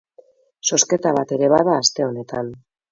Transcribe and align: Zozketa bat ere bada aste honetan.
Zozketa 0.69 1.13
bat 1.19 1.37
ere 1.39 1.53
bada 1.55 1.79
aste 1.85 2.09
honetan. 2.11 2.53